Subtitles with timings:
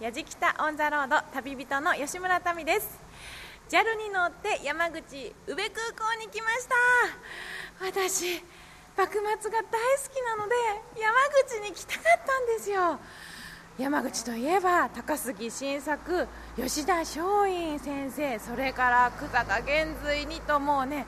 [0.00, 3.00] やじきたオンザロード旅人の吉村民です。
[3.68, 6.68] JAL に乗って山口宇部空港に来まし
[7.80, 7.84] た。
[7.84, 8.40] 私
[8.96, 10.54] 幕末が大好きなので
[11.00, 13.00] 山口に来たかったんですよ。
[13.76, 21.06] 山口といえば高杉晋作吉田松陰先生それから久坂玄瑞にともうね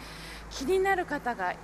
[0.51, 1.59] 気になる方がいっ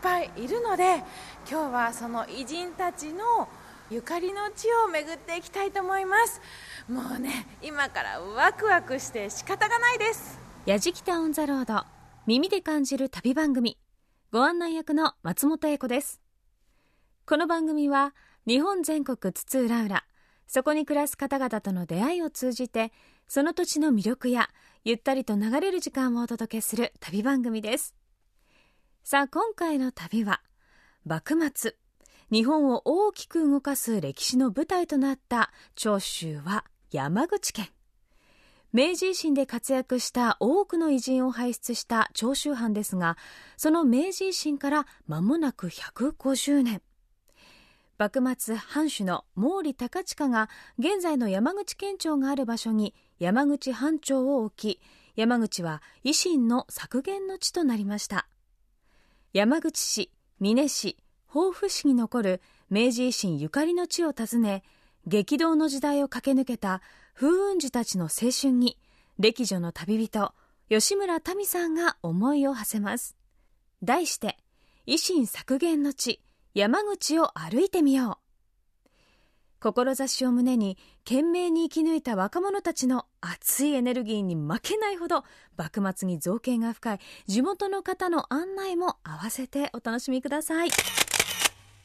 [0.00, 1.02] ぱいいるので
[1.50, 3.46] 今日はその偉人たちの
[3.88, 6.40] ゆかりの地を巡っていきたいと思います。
[6.88, 10.40] もうね今からワクワクして仕方がないです。
[10.64, 11.84] やじきたオンザロード
[12.26, 13.78] 耳で感じる旅番組。
[14.32, 16.20] ご案内役の松本英子です。
[17.26, 18.12] この番組は
[18.44, 20.02] 日本全国津々浦々
[20.48, 22.92] そこに暮らす方々との出会いを通じて
[23.28, 24.48] その土地の魅力や
[24.84, 27.94] ゆったりと流れる時間をお届けする旅番組です。
[29.04, 30.40] さあ今回の旅は
[31.04, 31.76] 幕末。
[32.32, 37.68] 日本を大きく動かす歴史の舞台となった長州は山口県。
[38.72, 43.16] 明治維新で活躍した多くの偉人を輩出した長州藩ですが
[43.56, 46.82] その明治維新から間もなく150年。
[47.96, 54.80] 幕末藩主の毛利高親が現在の山口県庁がある場所に山口藩庁を置き
[55.14, 58.26] 山口は維新の削減の地となりました。
[59.32, 60.96] 山口市美祢市
[61.32, 64.62] 防府市に残る明治維新ゆかりの地を訪ね
[65.06, 66.82] 激動の時代を駆け抜けた
[67.14, 68.78] 風雲児たちの青春に
[69.18, 70.34] 歴女の旅人
[70.68, 73.16] 吉村民さんが思いを馳せます。
[73.82, 74.36] 題して
[74.86, 76.20] 維新削減の地
[76.54, 78.26] 山口を歩いてみよう。
[79.58, 85.24] 志を胸に懸命に生き抜いた若者たちの熱いエネルギーに負けないほど
[85.56, 90.70] 幕末に造形が深い地元の方の案内も合わせてお楽しみください。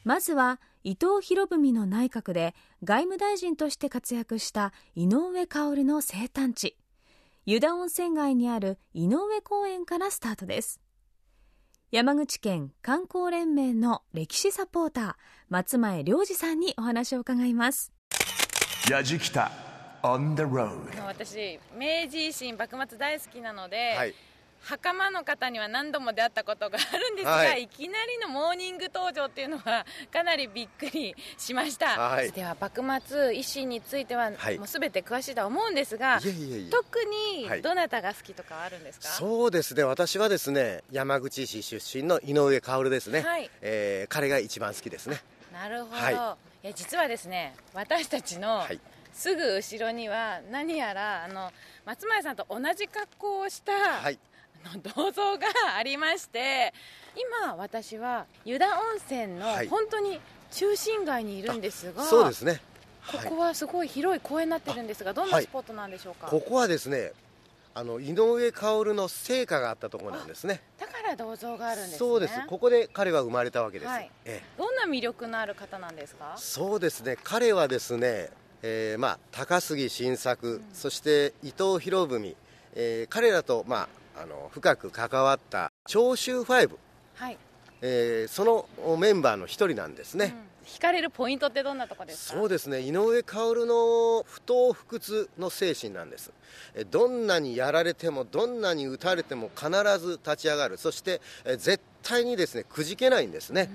[0.04, 6.76] まずは伊藤博文の内閣で外務大臣として活躍した井上薫の生誕地。
[7.46, 10.80] 湯田温泉街にある井上公園からスタートです。
[11.92, 15.14] 山口県観光連盟の歴史サポーター
[15.50, 17.92] 松前良二さんにお話を伺います。
[18.90, 19.52] やじきた
[20.02, 24.14] on the road 私明治維新幕末大好きなので、はい
[24.62, 27.64] 袴の方には何度も出会ったことがあるんですが、はい。
[27.64, 32.30] い、きなりのモーニング登場っていうのはかなりびっくりしました、はい。
[32.32, 34.58] では幕末維新については、はい。
[34.58, 36.20] もう全て詳しいとは思うんですが
[36.70, 39.82] 特にはいどなたが好きとかはあるんですか、そうですね。
[39.82, 43.50] 私はですね山口市出身の井上薫ですね、はい。
[43.60, 45.20] えー彼が一番好きですね。
[45.52, 46.14] なるほど、はい。
[46.14, 48.80] い、や実はですね私たちのはい。
[49.12, 51.52] すぐ後ろには何やらあの
[51.84, 54.14] 松前さんと同じ格好をした、はい。
[54.14, 54.31] あ
[54.64, 55.46] の銅像が
[55.76, 56.72] ありまして
[57.42, 59.68] 今私は湯田温泉のはい。
[59.68, 62.60] 本当に中心街にいるんですが、そうですね。
[63.10, 63.28] こはい。
[63.28, 65.44] こはすごい広い公園になってるんですがどんなはい。
[65.44, 67.12] スポットなんでしょうか、ここはですね
[67.74, 70.60] あの井上薫の成果があったところなんですね。
[70.78, 71.98] だから銅像があるんですね。
[71.98, 72.34] そうです。
[72.46, 74.10] ここで彼は生まれたわけです、はい。
[74.26, 74.58] ええ。
[74.58, 76.34] どんな魅力のある方なんですか？
[76.36, 77.16] そうですね。
[77.24, 78.28] 彼はですね、
[78.62, 82.36] えーまあ、高杉晋作、そして伊藤博文、
[82.74, 86.70] えー彼らと、まあ、あの深く関わった長州5、
[87.16, 87.38] はい、
[87.80, 90.66] えーそのメンバーの一人なんですね、うん。
[90.66, 92.38] 惹かれるポイントってどんなとこですか？
[92.38, 92.80] そうですね。
[92.80, 96.30] 井上薫の不当不屈の精神なんです。
[96.74, 100.76] えどんなにやられてもどんなに打たれても必ず立ち上がる。
[100.76, 103.70] そしてえ絶対にですねくじけないんですね。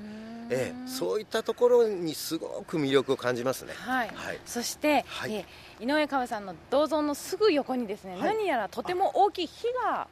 [0.49, 3.73] ええそういったところにすごく魅力を感じますね。
[3.75, 4.39] はい、はい。
[4.45, 5.33] そして、はい。
[5.33, 5.45] えー
[5.79, 8.21] 井上川さんの銅像のすぐ横にですね、はい。
[8.21, 10.07] 何やらとても大きい火が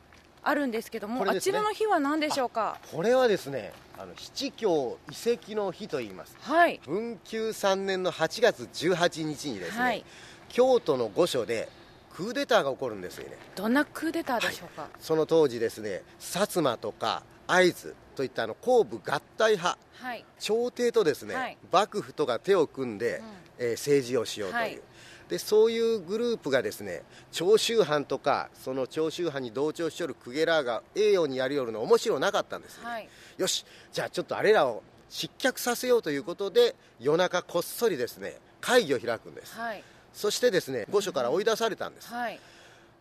[0.47, 1.31] あるんですけども、ね。
[1.31, 2.77] あちらの火は何でしょうか？
[2.91, 6.37] これはですねあの七教遺跡の日と言います。
[6.39, 6.79] はい。
[6.85, 10.05] 文久3年の8月18日にですね、はい。
[10.49, 11.67] 京都の御所で
[12.13, 13.37] クーデターが起こるんですよね。
[13.55, 14.87] どんなクーデターでしょうか？
[14.99, 20.25] その当時ですね薩摩とか会津といったあの後部合体派はい。
[20.39, 21.57] 朝廷とですね、はい。
[21.71, 23.21] 幕府とが手を組んで、
[23.57, 24.81] えー政治をしようという、はい
[25.29, 27.01] でそういうグループがですね
[27.31, 33.09] 長州藩とかその長州藩に同調しよる公家らが栄養にやりよるの面白なかったんです、はい。
[33.37, 39.57] よしじゃあちょっとあれらを失脚させようということで夜中こっそりですね会議を開くんです。
[39.57, 39.83] はい。
[40.13, 42.39] そしてですね御所から追い出されたんです、はい。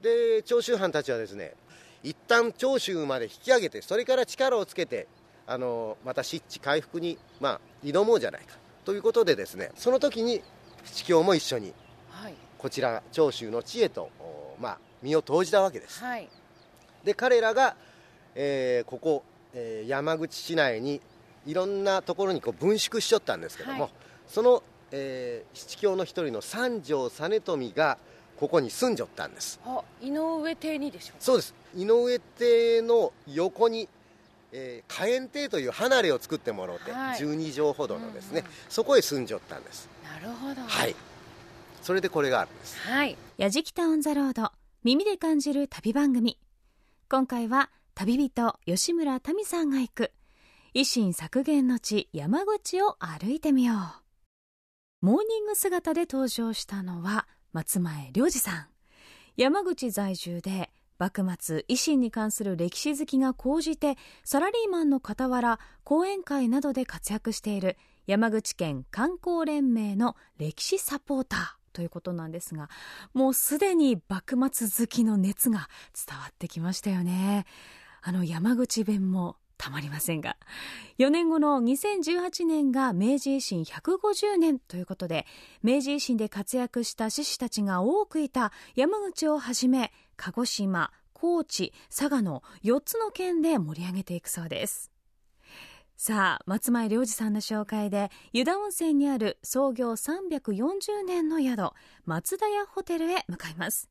[0.03, 1.55] で長州藩たちはですね
[2.03, 5.07] 一旦長州まで引き上げてそれから力をつけて
[5.47, 8.57] あのまた失地回復に、まあ、挑もうじゃないか。
[8.85, 10.43] ということでですねその時に
[10.85, 11.75] 七教も一緒にはい
[12.65, 16.03] こちら長州の地へと、おまあ、身を投じたわけです。
[16.03, 16.27] はい。
[17.05, 17.77] で彼らが、
[18.35, 19.23] えーここ、
[19.53, 21.03] えー山口市内に
[21.45, 23.93] いろんなところにこう分縮しちゃったんですけども、はい。
[24.27, 24.63] その、
[24.93, 27.99] えー七教の一人の三条実富が
[28.41, 29.61] ここに住んじょったんです。
[29.67, 31.55] あ井上邸にでしょそうです。
[31.77, 33.91] 井上邸の横に、
[34.53, 37.21] えー火炎亭という離れを作ってもらって、はい。
[37.21, 38.53] 12畳ほどのですね、うんうん。
[38.71, 39.87] そこへ住んじょったんです。
[40.03, 40.63] なるほど。
[40.63, 40.97] はい
[41.85, 42.79] それでこれがあるんです。
[42.81, 43.17] はい。
[43.37, 44.53] やじきたオンザロード
[44.85, 46.39] 耳で感じる旅番組。
[47.11, 50.11] 今回は旅人吉村民さんが行く。
[50.75, 53.77] 維新削減の地山口を歩いてみよう。
[55.05, 58.67] モーニング姿で登場したのは松前良二さん。
[59.37, 67.77] 山口在住で幕末維新に関する歴史好きが高じてサラリーマンの傍ら講演会などで活躍している
[68.07, 71.64] 山口県観光連盟の歴史サポーター。
[71.75, 72.71] ということなんですが
[73.13, 75.69] もうすでに幕末好きの熱が
[76.09, 77.45] 伝わってきましたよね。
[78.01, 80.37] あの山口弁もたまりませんが。
[80.99, 85.27] 4年後の2018年が明治維新150年ということで
[85.63, 94.94] 明治維新で活躍した志士たちが多くいた山口をはじめ鹿児島高知佐賀の4つの県で盛り上げていくそうです。
[95.97, 101.71] さあ松前良二さんの紹介で湯田温泉にある創業340年の宿
[102.05, 103.89] 松田屋ホテルへ向かいます。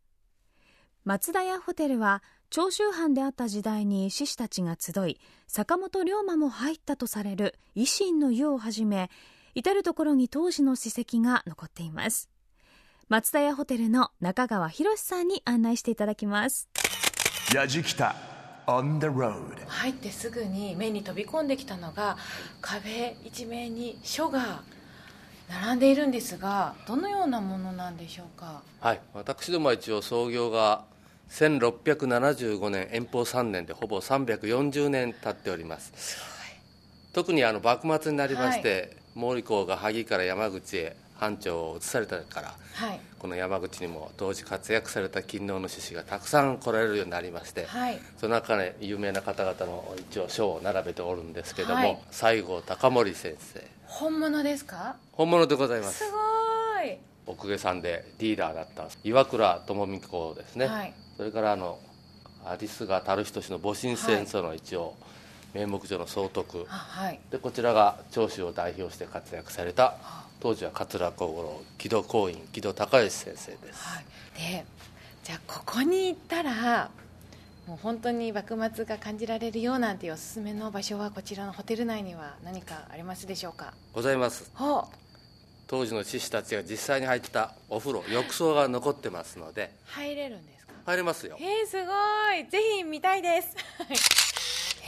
[1.06, 9.10] 松田屋ホテルは長州藩であった時代に志士たちが集い坂本龍馬も入ったとされる維新の湯をはじめ
[9.56, 12.30] 至る所に当時の史跡が残っています。
[13.10, 16.70] 松田屋ホテルの中川博さんに案内していただきます。
[17.54, 18.33] やじきた。
[18.68, 19.66] On the road.
[19.68, 22.18] 入ってすぐに目に飛び込んできたのが
[22.62, 24.62] 壁一面に書が
[25.50, 28.62] 並んでいるんですがどのようなものなんでしょうか？
[28.80, 30.84] はい、私どもは一応創業が
[31.30, 36.18] 1675年延保3年でほぼ340年経っております。
[37.14, 43.00] 特にあの幕末になりまして、毛利公が萩から山口へ藩庁を移されたからはい。
[43.20, 48.00] この山口にも当時活躍された勤王の志士がたくさん来られるようになりまして、はい。
[48.18, 52.00] その中で有名な方々の一応書を並べておるんですけども、はい。
[52.12, 53.64] 西郷隆盛先生。
[53.86, 54.96] 本物ですか？
[55.14, 56.00] 本物でございます。
[56.04, 56.18] すご
[56.84, 56.98] い。
[57.26, 60.94] お公家さんでリーダーだった岩倉智美子ですね、はい。
[61.16, 61.80] それからあの
[62.46, 64.96] 有栖川垂人氏の戊辰戦争の一応、
[65.54, 66.66] 名目上の総督。
[66.68, 67.20] あはい。
[67.32, 69.96] でこちらが長州を代表して活躍された
[70.44, 74.04] 当時は桂小五郎木戸光院木戸孝允先生です、はい。
[74.36, 74.66] で
[75.24, 76.92] じゃあここに行ったら
[77.66, 83.74] もう本当に幕末が感じられるようなんていうおすすめの場所はこちらのホテル内には何かありますでしょうか？
[83.94, 84.52] ございます。
[84.54, 84.84] ほう。
[85.66, 89.74] 当時の志士たちが実際に入ったお風呂浴槽が残ってますので。
[89.86, 90.74] 入れるんですか？
[90.88, 91.38] 入れますよ。
[91.40, 91.94] えー、すご
[92.38, 92.52] い。
[92.52, 93.56] ぜひ見たいです。
[93.90, 94.23] えー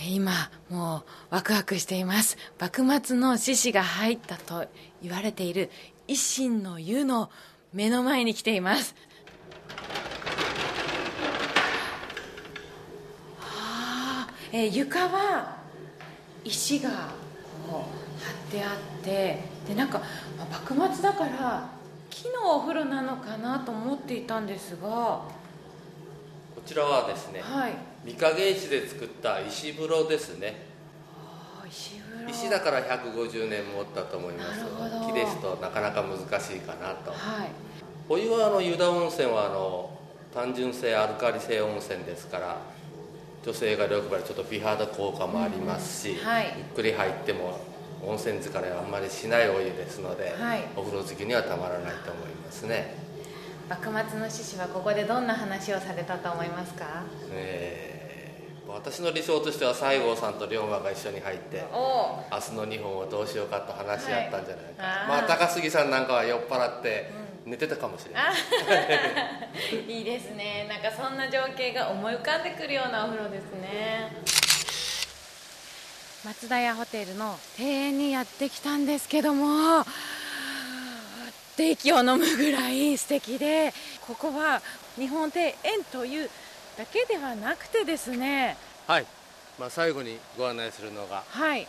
[0.08, 2.38] 今もうワクワクしています。
[2.60, 4.66] 幕末の志士が入ったと
[5.02, 5.70] 言われている
[6.08, 7.30] 維新の湯の
[7.74, 8.96] 目の前に来ています。
[13.42, 15.58] あーえー床は
[16.44, 16.90] 石が
[17.68, 20.02] こう張ってあってでなんか、
[20.52, 21.70] 幕末だから
[22.12, 25.24] 木のお風呂なのかなと思っていたんですが
[26.66, 27.74] ちらはですねはい。
[28.06, 30.66] 御影石で作った石風呂ですね。
[31.18, 32.30] あ石風呂。
[32.30, 34.66] 石だから150年持ったと思います。
[35.08, 37.12] 木ですとなかなか難しいかなと。
[37.12, 37.50] はい。
[38.10, 39.90] お湯はあの湯田温泉はあの
[40.34, 42.58] 単純性アルカリ性温泉ですから
[43.44, 46.26] 女性が欲張りちょっと美肌効果もありますし、うん。
[46.26, 46.54] はい。
[46.58, 47.60] ゆっくり入っても
[48.04, 50.64] 温泉疲れはあんまりしないお湯ですので、はい。
[50.76, 52.94] お風呂好きにはたまらないと思いますね、
[53.70, 57.04] 幕末の志士はここでどんな話をされたと思いますか？
[57.32, 57.96] えー
[58.68, 65.08] 私の理想としては西郷さんと龍馬が一緒に入って明日の日本をどうしようかと話し合ったんじゃないか、はい。
[65.08, 67.10] まあ高杉さんなんかは酔っ払って
[67.46, 68.34] 寝てたかもしれない、
[70.00, 70.66] いいですね。
[70.68, 74.12] なんかそんな情景が思い浮かんでくるようなお風呂ですね。
[76.26, 79.86] 松田屋ホテルの庭園にやってきたんですけども
[81.56, 83.74] って息を飲むぐらい素敵で
[84.06, 84.62] ここは
[84.98, 85.56] 日本庭園
[85.90, 86.30] という
[86.78, 88.58] だけではなくてですね。
[88.86, 89.06] はい、
[89.58, 91.66] まあ、最後にご案内するのがはい。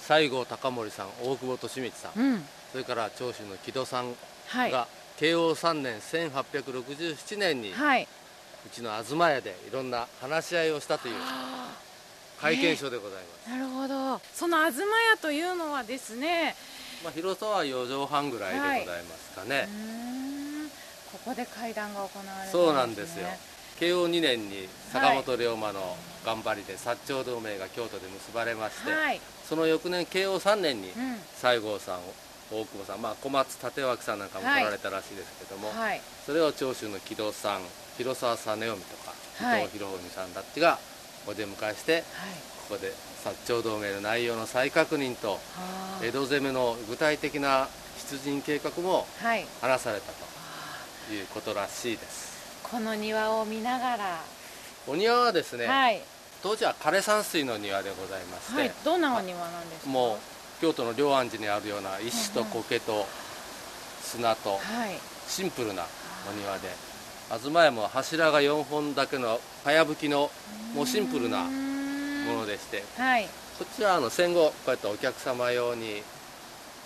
[0.00, 2.44] 西郷隆盛さん大久保利通さん、うん。
[2.72, 4.14] それから長州の木戸さん
[4.48, 4.70] はい。
[4.70, 4.88] が
[5.18, 8.08] 慶応3年1867年にうはい。
[8.72, 11.14] ちの東屋でいろんな話し合いをしたという
[12.40, 14.20] 会見書でございます、なるほど。
[14.32, 16.56] その東屋というのはですね
[17.02, 20.68] まあ、広さは4畳半ぐらいでございますかね、うーん。
[20.68, 23.26] ここで会談が行われたんです、ね、そうなんですよ。
[23.78, 32.00] 慶応2年に坂本龍馬の頑張りで薩長同盟が京都で結ばれまして、はい、その翌年慶応3年にうん、西郷さん
[32.52, 36.00] 大久保さん、まあ、小松立脇さんなんかも来られたらしいですけども、はい。
[36.26, 37.62] それを長州の木戸さん
[37.96, 39.66] 広沢実臣とか伊はい。
[39.66, 40.78] 藤博文さんたちが
[41.26, 42.02] お出迎えして、はい。
[42.68, 42.92] ここで
[43.24, 45.38] 薩長同盟の内容の再確認とは
[46.00, 47.68] あ江戸攻めの具体的な
[48.10, 49.46] 出陣計画もはい。
[49.60, 52.32] 話されたということらしいです。
[52.62, 54.20] この庭を見ながら、
[54.86, 56.00] お庭はですね、はい。
[56.42, 58.72] 当時は枯山水の庭でございまして、はい。
[58.84, 59.90] どんなお庭なんですか？
[59.90, 60.18] もう
[60.60, 63.06] 京都の龍安寺にあるような石と苔と
[64.02, 64.60] 砂とはい。
[65.28, 65.84] シンプルな
[66.28, 66.68] お庭で
[67.30, 70.30] 東屋も柱が4本だけのかやぶきの
[70.74, 71.44] もうシンプルな
[72.22, 72.82] ものでして。
[72.96, 73.28] はい。
[73.58, 76.02] こっちはあの戦後こうやってお客様用に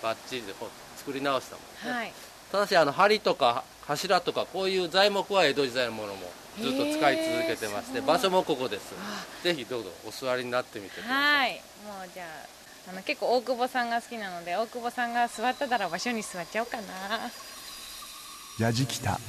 [0.03, 2.13] バッチリでこう作り直したものね、はい。
[2.51, 6.29] ただしあの梁とか柱とかこういう材木は江戸時代のものも
[6.61, 8.93] ずっと使い続けてまして場所もここです。
[8.99, 11.49] あぜひどうぞお座りになってみてください。
[11.49, 11.61] はい。
[11.85, 16.83] もうじゃああの結構大久保さんが好きなので大久保さんが座ったなら場所に座っちゃおうかな。
[18.59, 19.19] やじきた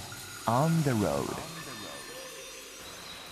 [0.47, 1.58] On the road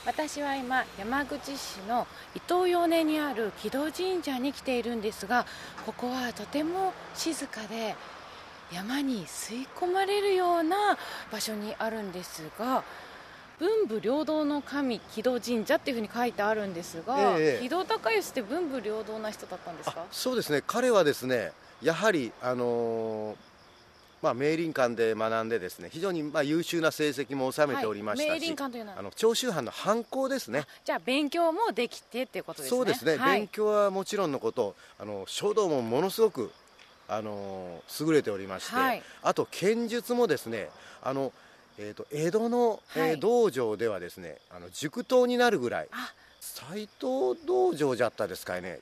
[0.06, 5.44] 私は今山口市の伊東洋根にある木戸神社に来ているんですが
[5.84, 7.96] ここはとても静かで
[8.72, 10.96] 山に吸い込まれるような
[11.32, 12.84] 場所にあるんですが
[13.58, 20.02] 文武両道の神木戸神社っていうふうに書いてあるんですが、ええ木戸孝允って文武両道な人だったんですか？
[20.02, 20.62] あそうですね。
[20.66, 23.36] 彼はですねやはりあのー
[24.26, 28.99] まあ、明林館で学んでですね非常にまあ優秀な成績も収めておりましたはい、し、明林館というのは。
[28.99, 30.64] あの長州藩の藩校ですね。
[30.85, 32.76] じゃあ勉強もできてっていうことですね。
[32.76, 33.40] そうですね、はい。
[33.40, 36.50] 勉強はもちろんのことあの書道もものすごく
[37.09, 39.02] あの優れておりまして、はい。
[39.23, 40.71] あと剣術もですね
[41.02, 41.33] あの、
[41.78, 43.21] えー、と江戸の、えーはい。
[43.21, 46.12] 道場ではですねあの塾頭になるぐらいあ。
[46.40, 48.80] 斎藤道場じゃったですかいね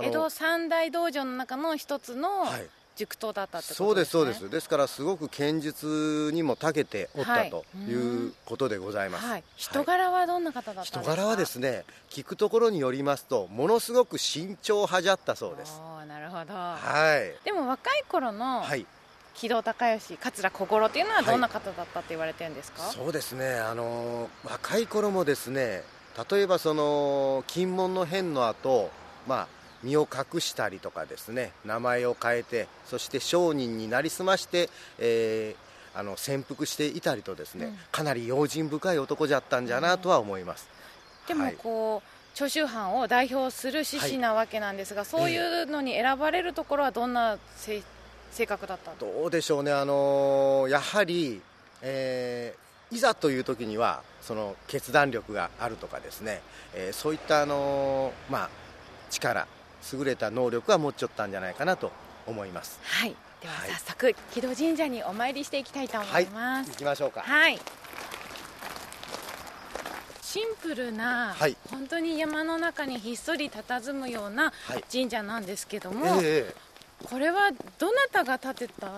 [0.00, 4.44] 江戸三大道場の中の一つのはい塾頭だったってそうでことですすね。
[4.44, 4.68] そうですです。
[4.68, 7.50] からすごく剣術にも長けておったはい。
[7.50, 15.80] ということでございます、はい、人柄はどんな方だったんですか、人柄はですね聞くところによりますとものすごく慎重派じゃったそうです。
[16.08, 17.44] なるほど、はい。
[17.44, 18.86] でも若い頃のはい。
[19.34, 23.58] 木戸孝允桂小五郎っていうのはどんな方だったって言われてるんですか、そうですね。
[23.58, 25.82] あの若い頃もですね
[26.30, 28.90] 例えばその金門の変の後
[29.28, 29.48] まあ
[29.86, 35.66] 身を隠したりとかですね名前を変えてそして商人になりすまして、えー
[35.98, 37.76] あの潜伏していたりとですね、うん。
[37.90, 40.68] かなり用心深い男じゃったんじゃなとは思います、
[41.26, 41.54] でもはい。
[41.54, 47.82] こう長州藩を代表する志士なわけなんですが、そういうのに選ばれるところはどんな性
[48.30, 51.40] 性格だったんですどうでしょうね、あのーやはり、
[51.80, 56.42] えーいざという時にはその決断力があるとかですね、
[56.74, 58.50] えーそういった、あのーまあ、
[59.10, 59.46] 力
[59.92, 61.92] 優れた能力は持っちゃったんじゃないかなと
[62.26, 62.78] 思います。
[62.82, 63.14] はい。
[63.40, 63.70] でははい。
[63.70, 67.20] 早速木戸神社にお参りしていきたいと思います、行きましょうか。
[67.20, 67.58] はい。
[70.22, 71.56] シンプルな、はい。
[71.70, 74.84] 本当に山の中にひっそり佇むようなはい。
[74.90, 76.66] 神社なんですけども、ええ
[77.04, 78.88] これはどなたが建てた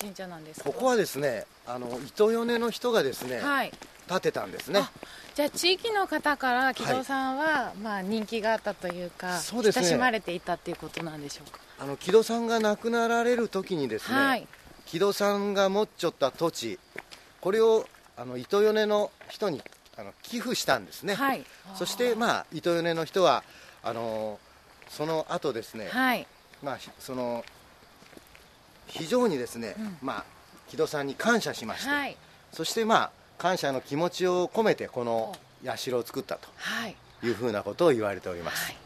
[0.00, 0.70] 神社なんですか？
[0.70, 3.72] ここはですねあの糸米の人がですね、はい
[4.08, 4.80] 建てたんですね。
[4.80, 4.90] あ
[5.34, 9.86] じゃあ地域の方から木戸さんは、まあ、人気があったというかそうですね。
[9.86, 11.58] 親しまれていたっていうことなんでしょうか？
[11.78, 14.46] あの木戸さんが亡くなられる時にですね、はい。
[14.84, 16.78] 木戸さんが持っちゃった土地
[17.40, 19.62] これをあの糸米の人に
[19.96, 21.44] あの寄付したんですね、はい。
[21.76, 23.42] そしてまあ糸米の人は
[23.82, 24.38] あの
[24.90, 26.26] その後ですね、はい。
[26.62, 27.42] まあひその
[28.86, 29.96] 非常にですね、うん。
[30.02, 30.24] まあ
[30.68, 32.16] 木戸さんに感謝しまして、はい。
[32.52, 33.10] そしてまあ
[33.42, 35.34] 感謝の気持ちを込めてこの
[35.74, 36.94] 社を作ったとはい。
[37.24, 38.76] いうふうなことを言われております、はい。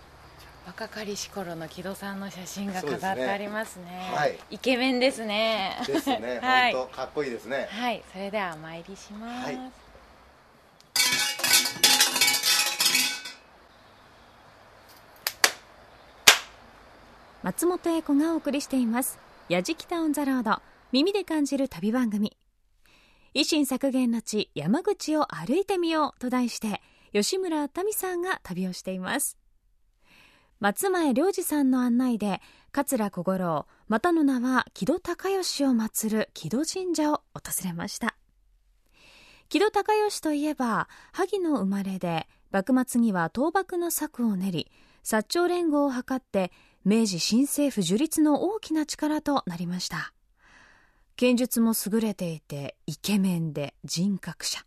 [0.67, 4.11] 若かりし頃の木戸さんの写真が飾ってありますね。
[4.15, 4.39] はい。
[4.51, 5.77] イケメンですね。
[5.87, 6.73] ですね、 はい。
[6.73, 7.69] 本当かっこいいですね。
[7.71, 8.03] はい。
[8.11, 9.73] それではお参りします、はい。
[17.43, 20.61] 松本英子がお送りしています「やじきたオン・ザ・ロード」
[20.91, 22.37] 耳で感じる旅番組
[23.37, 26.81] 維新策源の地山口を歩いてみようと題して
[27.13, 29.37] 吉村民さんが旅をしています。
[30.59, 32.41] 松前良二さんの案内で
[32.73, 38.17] 桂小五郎またの名は木戸孝允を祀る木戸神社を訪れました。
[39.51, 44.73] 木戸孝允といえば萩の生まれで幕末には倒幕の策を練り
[45.05, 46.51] 薩長連合を図って
[46.87, 50.15] 明治新政府樹立の大きな力となりました。
[51.17, 54.61] 剣術も優れていてイケメンで人格者。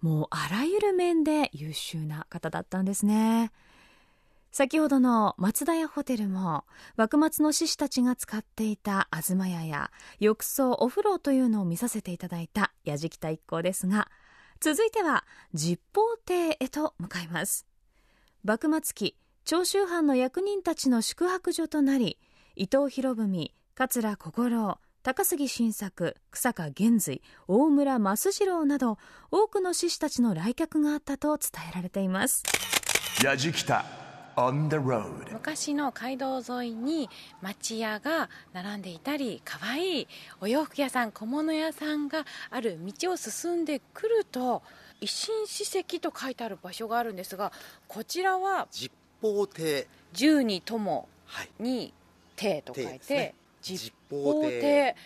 [0.00, 3.52] もうあらゆる面で優秀な方だったんですね。
[4.52, 6.64] 先ほどの松田屋ホテルも
[6.96, 14.10] 幕末の志士たちが使っていた東屋や浴槽お風呂というのを見させていただいた矢敷田一行ですが
[14.60, 17.66] 続いては実宝亭へと向かいます。
[18.44, 22.18] 幕末期長州藩の役人たちの宿泊所となり
[22.56, 28.98] 伊藤博文桂小五郎高杉晋作草加玄瑞大村益次郎など
[29.32, 32.44] 多くの志士たちの来客があったと伝えられています。
[35.32, 37.10] 昔の街道沿いに
[37.42, 40.08] 町屋が並んでいたり可愛い
[40.40, 44.62] お洋服屋さん小物屋さんがある道を進んでくると
[45.00, 47.52] 維新史跡と書いてある場所があるんですが
[47.88, 49.88] こちらは実宝亭。
[50.12, 51.50] 十に友はい。
[51.58, 51.92] に
[52.36, 54.60] 亭と書いてね実実宝宝亭。
[54.60, 54.96] 亭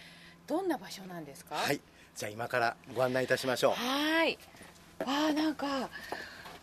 [0.46, 1.54] どんな場所なんですか？
[1.56, 1.80] はい。
[2.14, 3.72] じゃあ今からご案内いたしましょう。
[3.74, 4.38] はい。
[5.00, 5.90] わあなんか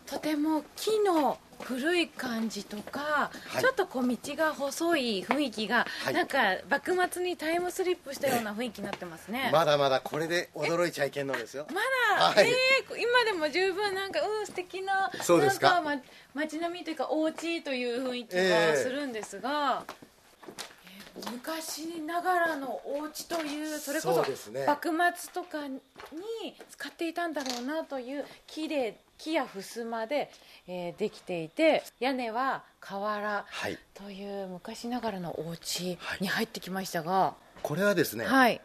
[0.06, 3.62] とても木の古い感じとか、はい。
[3.62, 6.14] ちょっとこう道が細い雰囲気が、はい。
[6.14, 11.66] なんか幕末にタイムスリップしたような雰囲気になってますね、まだまだこれで驚いちゃいけんのですよ。
[11.70, 11.80] ま
[12.18, 12.48] だ、はい。
[12.48, 12.54] えー
[12.96, 15.80] 今でも十分なんかうん素敵なそうですか？
[15.80, 16.02] なんか、ま、
[16.34, 19.94] 街並みというかお家という雰囲気えがえするんですが、えー
[21.30, 25.80] 昔ながらのお家というそれこそ幕末とかに
[26.70, 30.30] 使っていたんだろうなという木で木や襖で、
[30.66, 33.78] えーできていて屋根は瓦はい。
[33.94, 38.60] という昔ながらのお家に入ってきましたが、これはですね、はい。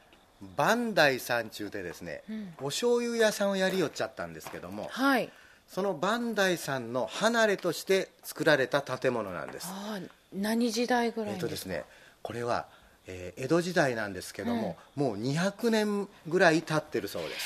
[0.57, 2.53] 磐梯山中でですね、うん。
[2.61, 5.29] お醤油屋さんをやりよっちゃったんですけどもはい。
[5.67, 9.71] その磐梯山の離れとして作られた建物なんです。
[10.33, 11.85] 何時代ぐらいえっ、にとですね
[12.21, 12.67] これは、
[13.07, 17.45] えー江戸時代なんですけども、もう200年ぐらい経ってるそうです。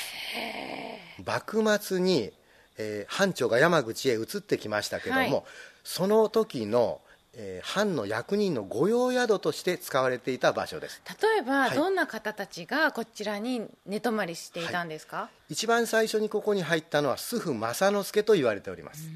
[1.24, 2.32] 幕末に、
[2.76, 5.42] えー藩長が山口へ移ってきましたけども、はい。
[5.84, 7.00] その時の、
[7.34, 11.00] えー藩の役人の御用宿として使われていた場所です。
[11.22, 11.76] 例えば、はい。
[11.76, 19.08] どんな方たちがこちらに寝泊まりしていたんですか、一番最初にここに入ったのは主父正之助と言われております。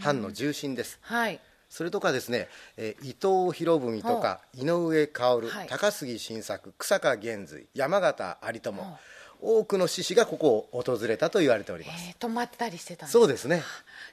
[0.00, 0.98] 藩の重臣です。
[1.02, 3.16] はいそれとかですね、えー伊
[3.48, 5.66] 藤博文とか井上薫、はい。
[5.68, 8.98] 高杉晋作草加玄瑞山形有朋
[9.40, 13.62] 多くの志士がここを訪れたと言われております、えー泊まったりしてたんですそうですね。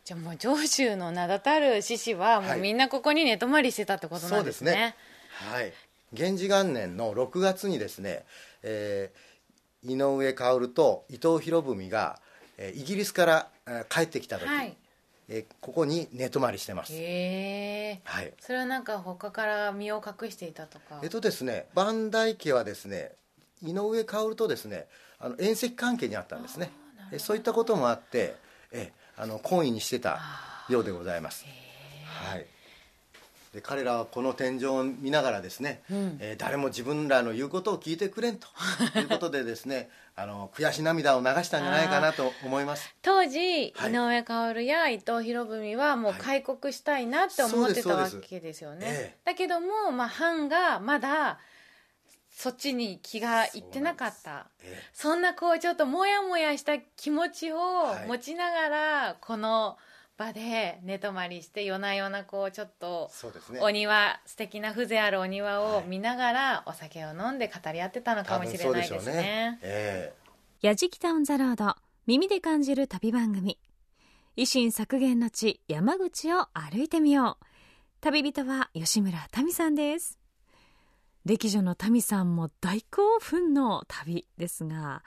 [0.04, 2.60] じゃあもう上州の名だたる志士はもはい。
[2.60, 4.96] うみんなここに寝泊まりしてたってことなんですね,、そうですね。
[5.52, 5.74] はい。
[6.14, 8.26] 源氏元年の6月にですね、
[8.64, 9.26] えー
[9.88, 12.20] 井上薫と伊藤博文が、
[12.58, 14.76] えーイギリスから、えー帰ってきた時、はい
[15.30, 16.94] えーここに寝泊まりしてます。
[16.94, 16.98] へ
[17.98, 18.02] え。
[18.04, 18.34] はい。
[18.40, 21.00] それはなんか他から身を隠していたとか。
[21.04, 23.12] えっとですね磐梯家はですね
[23.64, 24.88] 井上薫とですね
[25.20, 26.72] あの縁石関係にあったんですね。
[27.12, 28.36] えそういったこともあって
[28.72, 30.20] えあの懇意にしてた
[30.70, 31.46] ようでございます。
[32.06, 32.46] はい。
[33.54, 35.82] で彼らはこの天井を見ながらですね、
[36.20, 38.48] えー誰も自分らの言うことを聞いてくれんと
[39.00, 42.96] いうことでですね あの悔し涙を流したんじゃないかなと思います。
[43.02, 43.92] 当時、はい。
[43.92, 49.18] 井上薫や伊藤博文はもう開国したいなって思ってたわけですよね、ええ。
[49.26, 51.40] だけども、まあ、藩がまだ
[52.32, 54.48] そっちに気がいってなかった。
[54.64, 58.08] えそんなこうちょっとモヤモヤした気持ちをはい。
[58.08, 59.78] 持ちながらこの
[60.18, 63.60] 場で寝泊まりして夜な夜なこうちょっとそうですね。
[63.62, 65.86] お庭素敵な風情あるお庭をはい。
[65.88, 69.60] 見ながらお酒を飲んで語り合ってたのかもしれないですね。
[69.62, 70.14] え
[70.62, 71.76] やじきたオンザロード
[72.08, 73.60] 耳で感じる旅番組。
[74.38, 77.46] 維新削減の地山口を歩いてみよう。
[78.02, 80.20] 旅人は吉村民さんです
[81.26, 85.04] 歴女の民さんも大興奮の旅ですが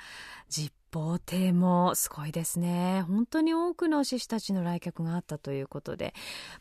[0.48, 3.04] 実宝亭もすごいですね。
[3.06, 6.14] 本当に多くの志士たちの来客があったということで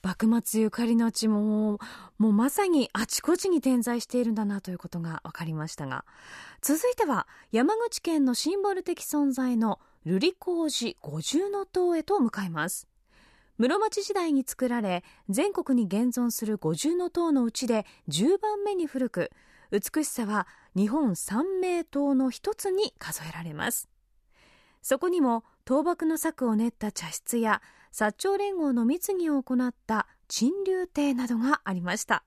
[0.03, 1.79] 幕末ゆかりの地も
[2.17, 6.03] もうまさにあちこちに点在しているんだなということが分かりましたが。
[6.61, 11.39] 続いては山口県のシンボル的存在の瑠璃光寺五重
[11.71, 12.87] 塔へと向かいます。
[13.57, 19.31] 室町時代に作られ全国に現存する五重塔のうちで10番目に古く
[19.71, 23.89] 美しさは日本三名塔の一つに数えられます。
[24.81, 32.23] そこにも倒幕の策を練った茶室や薩長連合の密議を行った陳留亭などがありました。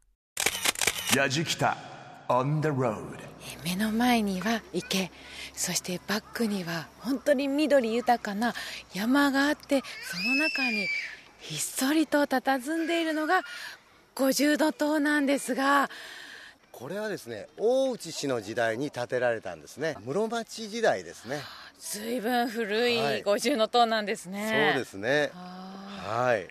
[3.64, 5.11] 目の前には池
[5.55, 8.55] そしてバックには本当に緑豊かな
[8.94, 10.87] 山があってその中に
[11.40, 13.40] ひっそりと佇んでいるのが
[14.14, 15.90] 五重塔なんですが
[16.81, 19.97] これはですね大内氏の時代に建てられたんですね。
[20.03, 21.43] 室町時代ですね。
[21.79, 23.21] 随分古はい。
[23.21, 25.31] い五重塔なんですね、そうですね。
[25.35, 26.25] あ。
[26.27, 26.49] はい。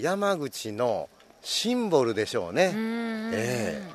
[0.00, 1.08] 山口の
[1.42, 3.90] シンボルでしょうね、ええ。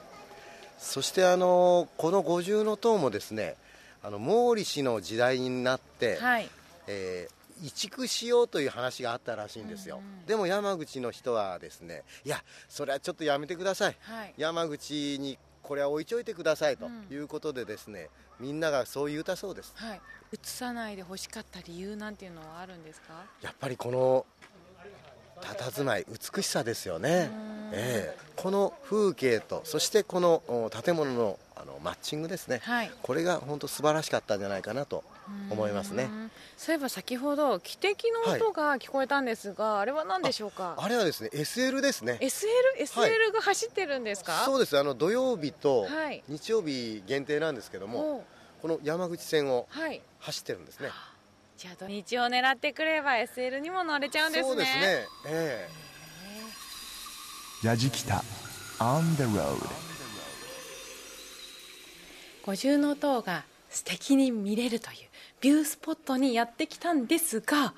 [0.77, 3.55] そしてあのこの五重塔もですね
[4.01, 6.49] あの毛利氏の時代になって、はい。
[6.87, 14.33] えー移築しようという話があったらしいんですよ、でも山口の人はですねいやそれはちょっとやめてください、はい。
[14.37, 19.73] 山口にこれは置いといてくださいということでですね、みんながそう言うたそうです。
[19.75, 20.01] はい。
[20.33, 23.25] 映さないで欲しかった理由なんていうのはあるんですか？
[23.41, 24.25] やっぱりこの
[25.41, 27.29] 佇まい美しさですよね、
[27.73, 28.17] ええ。
[28.35, 32.91] この風景とそしてこのお建物のあのマッチングですね、はい。
[33.01, 35.03] これが本当素晴らしかったんじゃないかなと
[35.49, 36.03] 思いますね。
[36.03, 36.31] うん。
[36.57, 40.75] そういえば先ほど汽笛の音が聞こえたんですが、あれは何でしょうか？
[40.77, 42.17] あれはですね SL ですね。
[42.21, 42.47] SL
[42.79, 44.77] SL が走ってるんですか、そうです。
[44.77, 46.23] あの土曜日とはい。
[46.27, 48.61] 日曜日限定なんですけどおもう。
[48.61, 50.01] この山口線をはい。
[50.19, 50.89] 走ってるんですね。
[51.57, 54.47] じゃあ土日を狙ってくれば SL にも乗れちゃうんですね。
[54.49, 55.07] そうですね。
[55.27, 55.69] え
[57.63, 58.23] やじきた。
[58.79, 59.57] On the road
[62.45, 64.97] 五重塔が素敵に見れるという
[65.41, 67.73] ビュースポットにやってきたんですが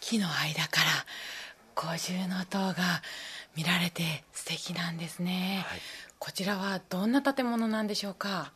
[0.00, 0.86] 木の間から
[1.74, 2.14] 五重
[2.50, 2.74] 塔が
[3.56, 5.80] 見られて素敵なんですね、はい。
[6.18, 8.52] こちらはどんな建物なんでしょうか？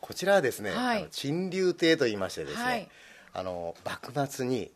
[0.00, 1.08] こちらはですね、はい。
[1.10, 2.88] 亭と言いましてですね、はい。
[3.32, 4.70] あの幕末に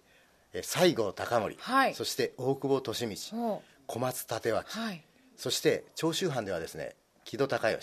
[0.53, 1.95] え西郷隆盛、はい。
[1.95, 5.03] そして大久保利通お小松立脇、はい。
[5.37, 7.79] そして長州藩ではですね木戸孝允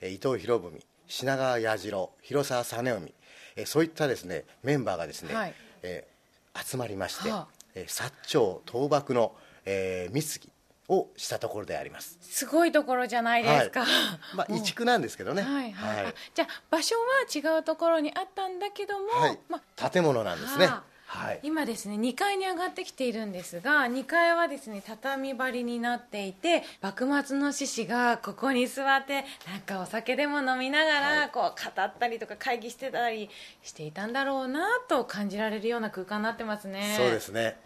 [0.00, 3.12] え伊藤博文品川彌次郎広沢実臣
[3.56, 5.54] えそういったですねメンバーがですね、はい。
[5.82, 6.12] えー
[6.54, 7.48] 集まりまして、はあ。
[7.74, 9.34] えー薩長倒幕の、
[9.66, 10.50] えー密議
[10.88, 12.18] をしたところであります。
[12.22, 14.36] すごいところじゃないですか、はい。
[14.36, 15.42] まあ移築なんですけどね。
[15.42, 16.06] はいはい、はい。
[16.06, 19.38] あじゃあ場所は違うところにあったんだけども、はい。
[19.50, 19.90] まあ。
[19.90, 20.66] 建物なんですね。
[20.66, 21.40] はあはい。
[21.42, 33.28] 今ですね2階に上がってきているんですが2階はですね畳張りになっていて幕末の志士がここに座ってなんかお酒でも飲みながらこう語ったりとか会議してたり
[33.62, 36.94] していたんだろうなと感じられるような空間になってますね。
[36.96, 37.58] そうですね。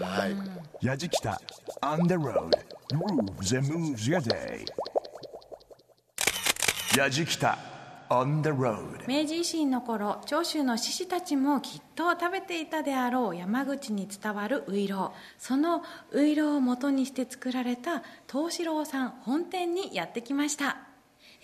[0.00, 0.86] はい。
[0.86, 1.40] やじきた
[1.80, 2.56] On the road
[2.92, 4.64] Grooves and moves your day.
[6.96, 7.58] やじきた
[9.08, 20.91] 明治維新の頃長州の志士たちもきっと食べていたであろう山口に伝わるういろうそのういろうをもとにして作られた藤四郎さん本店にやってきました。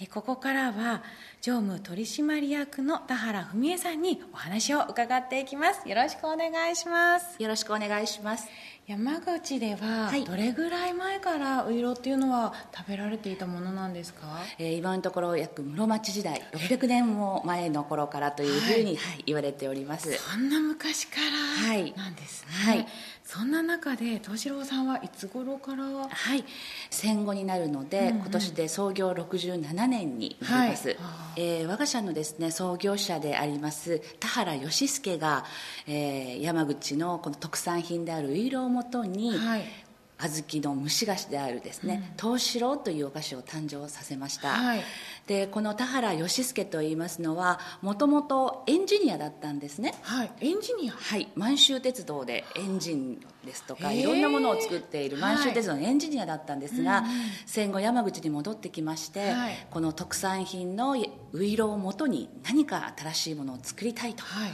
[0.07, 1.03] ここからは
[1.41, 5.89] 常務取締役の田原文恵さんにお話を伺っていきます。
[5.89, 7.43] よろしくお願いします。
[7.43, 8.47] よろしくお願いします。
[8.87, 10.25] 山口でははい。
[10.25, 14.27] どれぐらい前からういろうっていうのは食べられていたものなんですか？
[14.59, 19.23] えー今のところ約室町時代600年も前の頃からというふうに、はい。
[19.27, 20.13] 言われております。
[20.13, 21.17] そんな昔か
[21.65, 21.93] らはい。
[21.97, 22.87] なんですね、はい
[23.29, 25.85] そんな中で東四郎さんはいつ頃から？
[25.85, 26.45] はい、
[26.88, 30.97] 戦後になるので、今年で創業67年になります、はい。
[31.37, 35.45] えー我が社のですね創業者であります田原義介が、
[35.87, 39.64] えー山口のこの特産品であるういろうをもとに、はい
[40.21, 44.83] 小豆の蒸し菓子であるですね、東四郎というお菓子を誕生させました、はい。
[45.27, 49.95] でこの田原義介といいますのはもともとエンジニアだったんですね。
[50.03, 50.31] はい。
[50.41, 50.93] エンジニア？
[50.93, 57.05] はい、満州鉄道でエンジンですとかいろんなものを作っている満州鉄道のエンジニアだったんですが、
[57.47, 59.67] 戦後山口に戻ってきまして、はい。
[59.71, 60.97] この特産品の
[61.33, 64.51] ウイロをもとに何か新しいものを作りたいと、はい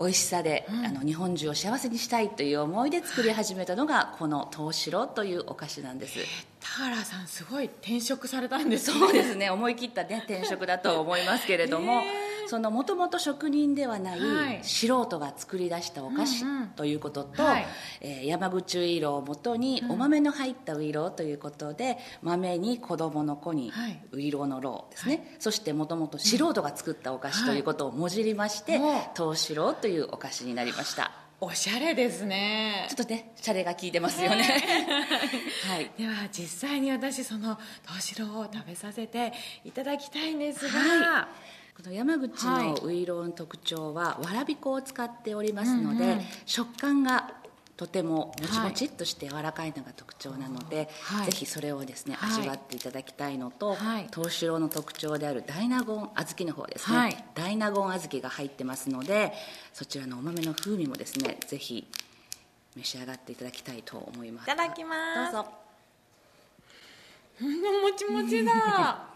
[0.00, 6.18] 美味しさで、あの日本中を幸せにしたいという思いで作り始めたのがこの東四というお菓子なんです。
[6.60, 8.98] 田原さんすごい転職されたんですね。
[8.98, 9.50] そうですね。
[9.50, 12.02] 思い切った、ね、転職だと思いますけれども
[12.50, 14.58] そのもともと職人ではないはい。
[14.64, 17.66] 素人が作り出したお菓子ということと、はい。
[18.00, 24.00] えー山口ウイロをもとにお豆の入ったウイロということで豆に子供の子にはい。
[24.10, 29.10] ウイロのローですね、そしてもともと素人が作ったお菓子ということをもじりまして、はい。
[29.16, 31.12] 東四郎というお菓子になりました。
[31.42, 32.86] おしゃれですね。
[32.90, 34.42] ちょっとねシャレが効いてますよね。
[35.68, 35.90] はい。
[35.96, 39.32] では実際に私その東四郎を食べさせて
[39.64, 41.28] いただきたいんですが、は
[41.82, 46.20] この山口はいのウイロウの特徴はわらび粉を使っておりますので、うんうん。
[46.44, 47.32] 食感が
[47.78, 51.26] とてももちもちっとして柔らかいのが特徴なので、はい。
[51.26, 52.40] ぜひそれをですね、はい。
[52.40, 54.08] 味わっていただきたいのと、はい。
[54.14, 57.24] 東四郎の特徴である大納言小豆の方ですね、はい。
[57.34, 59.32] 大納言小豆が入ってますので
[59.72, 61.86] そちらのお豆の風味もですねぜひ
[62.76, 64.44] 召し上がっていただきたいと思います。
[64.44, 65.32] いただきます。
[65.32, 65.50] どうぞ。
[67.40, 69.06] う んもちもちだ。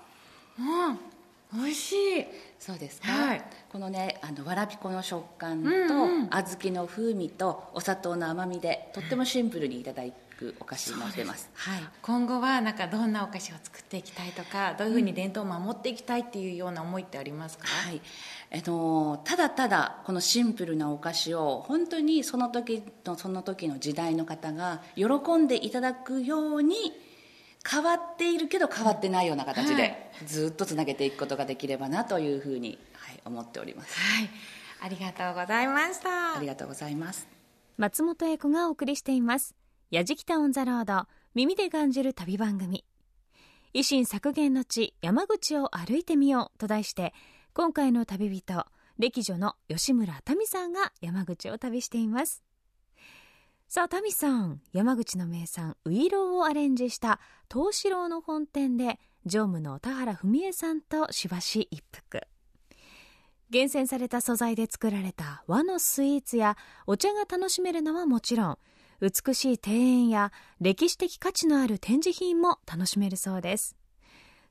[0.59, 1.13] うん
[1.54, 2.26] 美味しい。
[2.58, 3.42] そうですか、はい。
[3.70, 6.28] このねあのわらび粉の食感と、うんうん。
[6.28, 10.02] 小豆の風味とお砂糖の甘みでとってもシンプルにいただ
[10.38, 11.50] くお菓子になってます。
[11.54, 11.82] はい。
[12.02, 18.00] 今後はなんかどんなお菓子を作っていきたいとかどういうふうに伝統を守っていきたいっていうような思いってありますか、はい。
[18.50, 25.04] えっと、ただただこのシンプルなお菓子を本当にその時のその時の時代の方が喜
[25.36, 26.74] んでいただくように
[27.68, 33.98] 変わっているけど変わってないような形でずっとつなげていくことができればなというふうに、はい、思っております。
[33.98, 34.31] はい。
[34.83, 36.37] ありがとうございました。
[36.37, 37.35] ありがとうございます。
[37.77, 39.57] 松本英子がお送りしています
[39.90, 42.85] 「やじきたオン・ザ・ロード耳で感じる旅番組」
[43.74, 47.12] 維新策源の地山口を歩いてみようと題して
[47.53, 48.66] 今回の旅人
[48.98, 52.44] 歴女の吉村民さんが山口を旅しています
[53.74, 54.60] さあ民さん。
[54.72, 57.18] 山口の名産ういろうをアレンジした
[57.52, 62.20] 豆子郎の本店で常務の田原文江さんとしばし一服。
[63.50, 66.56] 厳選された素材で作られた和のスイーツや
[66.87, 68.58] お茶が楽しめるのはもちろん
[69.00, 73.76] 美しい庭園や歴史的価値のある展示品も楽しめるそうです。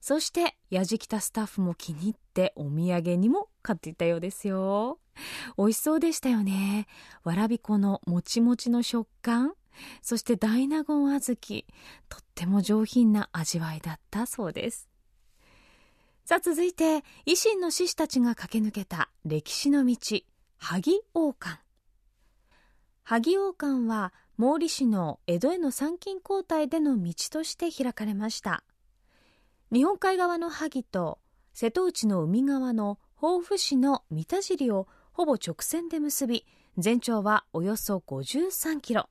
[0.02, 5.00] そしてやじきたスタッフも気に入ってお土産にも買っていたようですよ。
[5.58, 6.88] 美味しそうでしたよね。
[7.24, 9.54] わらび粉のもちもちの食感。
[10.02, 11.66] そして大納言小豆。
[12.10, 14.90] とっても上品な味わいだったそうです。
[16.26, 19.98] さあ続いて維新の志士たちが駆け抜けた歴史の道。
[20.58, 21.62] 萩王冠。
[23.04, 28.64] 萩王冠は毛利氏の江戸への参勤交代での道として開かれました。
[29.72, 31.20] 日本海側の萩と
[31.54, 36.46] 瀬戸内の海側の防府市の三田尻をほぼ直線で結び
[36.78, 39.10] 全長はおよそ53キロ。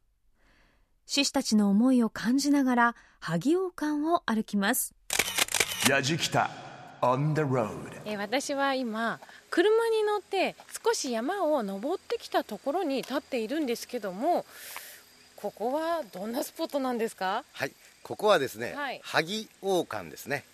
[1.07, 4.95] 志士たちの思いを感じながら萩王冠を歩きます。
[5.88, 6.51] やじきた
[7.01, 7.71] on the road
[8.05, 14.45] えー私は今車に乗って少し山を登ってきたところに立っているんですけども
[15.37, 17.45] ここはどんなスポットなんですか？
[17.53, 17.73] はい、
[18.05, 19.01] ここはですね、はい。
[19.05, 20.45] 萩王冠ですね。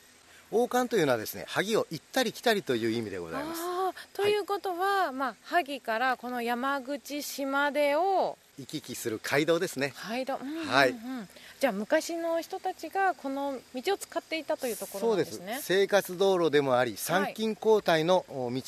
[0.50, 3.60] 王冠というのはですね、萩を行ったり来たりという意味でございます。
[4.14, 9.92] ということは、まあ萩からこの山口市までを行き来する街道ですね。
[9.94, 10.94] はいど、うんうんうんはい
[11.60, 18.62] じゃあ昔の人たちがこの道を使っていたというところそうでなんですすね生活道路でもあり、参勤交代のお道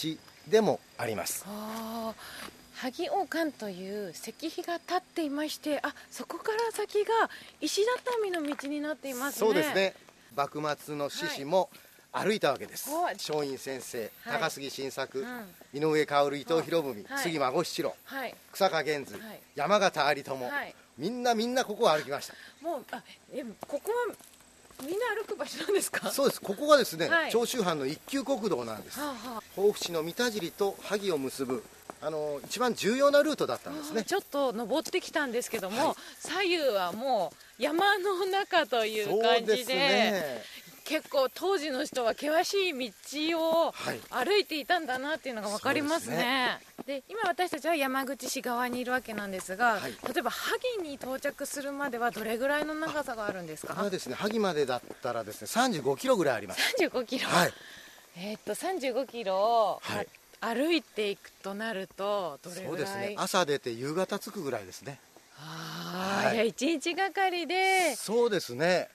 [0.49, 1.45] でもあります。
[1.47, 7.29] あー萩王冠という石碑が立っていましてあそこから先が
[7.61, 9.95] 石畳の道になっていますねそうですね。
[10.35, 11.71] 幕末の志士も
[12.13, 12.91] 歩いたわけです。
[12.91, 14.11] はい松陰先生、はい。
[14.41, 15.81] 高杉晋作、うん。
[15.81, 17.23] 井上薫、伊藤博文、はい。
[17.23, 18.35] 杉孫七郎、はい。
[18.53, 19.41] 草加源図、はい。
[19.55, 20.75] 山形有朋、はい。
[20.99, 22.35] みんなみんなここを歩きました。
[22.61, 24.15] もうあえここは
[24.83, 26.11] みんな歩く場所なんですか？
[26.11, 26.41] そうです。
[26.41, 27.31] ここがですね、はい。
[27.31, 28.99] 長州藩の一級国道なんです。
[28.99, 31.63] はあは甲府市の三田尻と萩を結ぶ
[32.03, 34.01] あの一番重要なルートだったんですね。
[34.01, 40.43] あちょっと登ってきたんですけども、はい左右はもう山の中という感じでね。
[40.85, 42.91] 結構当時の人は険しい
[43.31, 46.59] 道をはい歩いていたんだなっていうのが分かりますそうね。
[46.85, 53.75] で今私たちは山口市側にいるわけなんですが、はい例えば萩に到着するまではどれぐらいの長さがあるんですか？
[53.75, 56.61] これはですね萩までだったらですね35キロぐらいあります。
[56.81, 57.53] 35キロ、はい。
[58.17, 60.09] えーっと35キロを、はい
[60.41, 62.69] 歩いていくとなるとどれぐらい？
[62.69, 63.15] そうですね。
[63.19, 64.99] 朝出て夕方着くぐらいですね。
[65.39, 66.35] あーはい。
[66.35, 67.95] いや一日がかりで。
[67.97, 68.89] そうですね。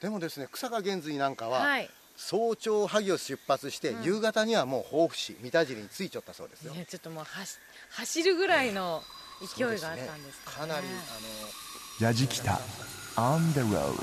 [0.00, 1.90] でもですね草加源瑞なんかは、はい。
[2.16, 6.74] 早朝萩を出発して、夕方にはもう甲府市三田尻に着いちゃったそうですよ。
[6.74, 7.58] ねちょっともう走
[7.90, 9.04] 走るぐらいの
[9.40, 10.86] 勢いがあったんですそうねかなり
[12.00, 12.58] あやじきた。
[13.14, 13.94] On the road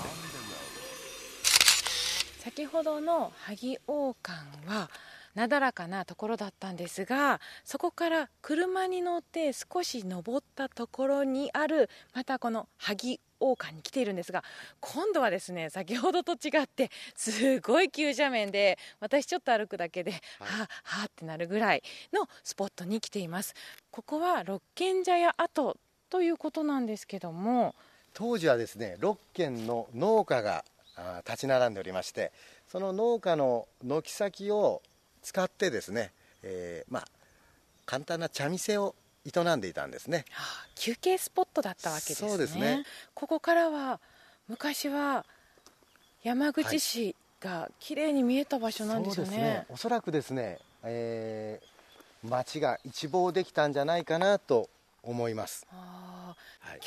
[2.41, 4.89] 先ほどの萩王冠は
[5.35, 14.43] なだらかなところだったんですがそこから車に乗って少し登ったところにあるまたこの萩王冠に来ているんですが
[14.79, 20.43] 今度はですね先ほどと違ってすごい急斜面で私ちょっと歩くだけで、はあ
[20.83, 23.53] はあってなるぐらいのスポットに来ています。
[23.91, 25.77] ここは六軒茶屋跡
[26.09, 27.75] ということなんですけども
[28.13, 30.63] 当時はですね6軒の農家が
[31.27, 32.31] 立ち並んでおりまして
[32.67, 34.81] その農家の軒先を
[35.25, 36.11] 使ってですね、
[36.43, 37.07] えーまあ
[37.85, 40.25] 簡単な茶店を営んでいたんですね。
[40.31, 42.29] はあ休憩スポットだったわけですね。
[42.29, 42.83] そうですね。
[43.13, 43.99] ここからは
[44.47, 45.25] 昔は
[46.23, 49.65] 山口市が綺麗に見えた場所なんですよね,、そうですね。
[49.69, 51.75] おそらくですね、えー
[52.25, 54.67] 町が一望できたんじゃないかなと
[55.05, 55.65] 思います、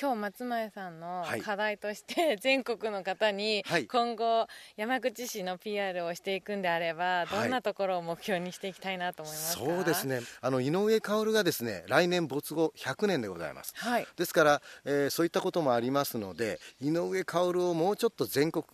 [0.01, 1.41] 今日松前さんのはい。
[1.41, 3.87] 課題として 全国の方にはい。
[3.87, 7.27] 今後山口市の PR をしていくんであればはい。
[7.29, 10.21] どんなところを目標にしていきたいなと思いますか、そうですね。
[10.41, 13.73] あの井上薫がですね来年没後100年でございます。
[13.77, 14.07] はい。
[14.17, 18.65] ですから、えーそういったこともありますので井上薫をもうちょっと全国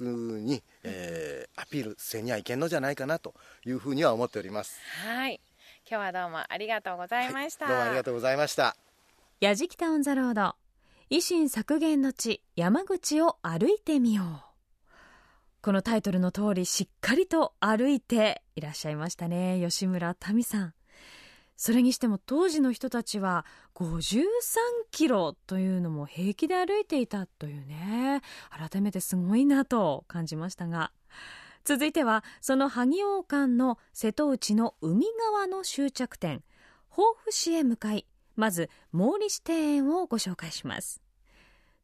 [0.43, 4.79] に、えーアピールせにはいけんのじゃないかなというふうには思っております。
[5.07, 5.41] はい。
[5.89, 8.75] 今日はどうもありがとうございました、どうもありがとうございました
[9.45, 10.55] やじきたオンザロード。
[11.11, 14.27] 維新削減の地山口を歩いてみよう。
[15.61, 20.75] このタイトルの通りしっかりと歩いていらっしゃいましたね吉村民さん。
[21.59, 24.25] それにしても当時の人たちは53
[24.91, 28.23] キロというのも平気で歩いていたというね。
[28.51, 30.91] 改めてすごいなと感じましたが。
[31.67, 35.05] 続いてはその萩王館の瀬戸内の海
[35.35, 36.43] 側の終着点
[36.97, 41.01] 防府市へ向かいまず毛利市庭園をご紹介します。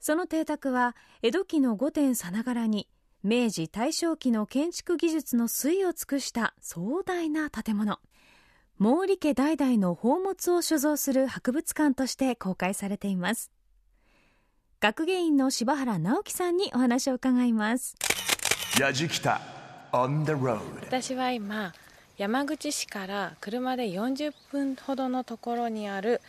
[0.01, 2.89] その邸宅は江戸期の御殿さながらに
[3.23, 7.99] 明治大正期の建築技術の粋を尽くした壮大な建物。
[8.81, 13.51] 毛利家代々の宝物を所蔵する博物館として公開されています。
[14.81, 17.95] 学芸員の柴原直樹さんにお話を伺います。
[18.81, 19.43] やじきた
[19.93, 21.75] on the road 私は今
[22.17, 26.23] 山口市から車で40分ほどのところにある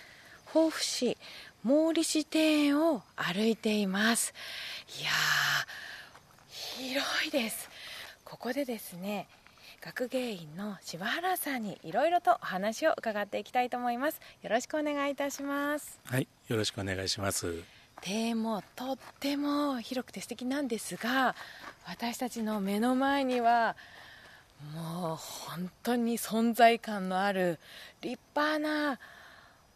[0.54, 1.18] 防府市
[1.64, 4.34] 毛利市庭園を歩いています。
[5.00, 7.70] いやー広いです。
[8.26, 9.28] ここでですね
[9.82, 14.20] 学芸員の柴原さんにいろいろとお話を伺っていきたいと思います。
[14.42, 16.00] よろしくお願いいたします。
[16.06, 17.64] はい、よろしくお願いします。
[18.06, 21.36] 庭園もとっても広くて素敵なんですが
[21.88, 23.76] 私たちの目の前には
[24.76, 27.60] もう本当に存在感のある
[28.02, 29.00] 立派な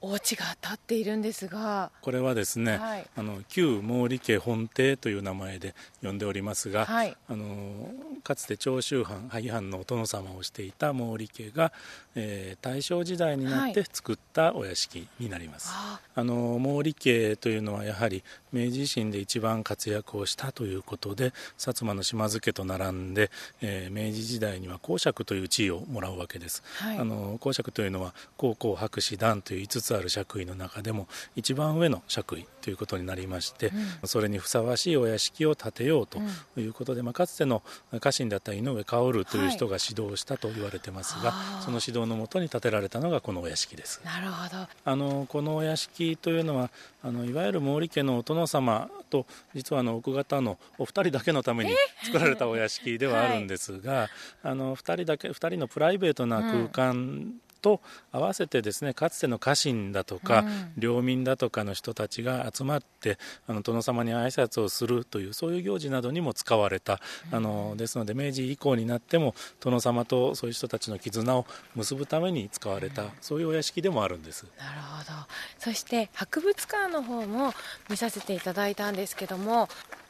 [0.05, 1.91] お家が建っているんですが。
[2.01, 3.07] これはですね、はい。
[3.15, 7.17] あの旧毛利家本邸という名前で呼んでおりますが、はい。
[7.27, 7.89] あの
[8.23, 11.73] かつて長州藩萩藩のお殿様をしていた毛利家が、
[12.15, 15.69] えー大正時代になって作ったお屋敷になります。
[15.71, 18.23] ああの毛利家というのはやはり
[18.53, 23.29] 明治維新で一番活躍をしたということで薩摩の島津家と並んで、
[23.61, 26.97] えー明治時代には公爵という地位をもらうわけです、はい。
[26.97, 33.71] あの公爵というのは高校博士団という5つある爵位の中でも一番上の爵位ということになりまして、
[34.05, 36.19] それにふさわしいお屋敷を建てようと
[36.57, 37.61] いうことで、まあ、かつての
[37.99, 41.61] 家臣だった井上薫という人が指導したと言われてますが、あー。
[41.61, 44.01] その指導のもとに建てられたのがこのお屋敷です。
[44.03, 44.67] なるほど。
[44.83, 46.69] あのこのお屋敷というのは
[47.03, 51.71] あのいわゆる毛利家のお殿様と実はあの奥方のお二人だけのために
[52.03, 54.09] 作られたお屋敷ではあるんですが、
[54.43, 57.33] あの二人だけ二人のプライベートな空間、
[57.65, 60.45] と合わせてですねかつての家臣だとか、
[60.77, 66.99] 領民だとかの人たちが集まってあの殿様に挨拶をするというそういう行事などにも使われた、
[67.31, 74.45] あのですので明治以降になっても殿様とそういう人たちの絆を結ぶために使われた、そういうお屋敷でもあるんです。
[74.59, 75.27] なるほど。
[75.57, 77.51] そして博物館の方も
[77.89, 79.69] 見させていただいたんですけども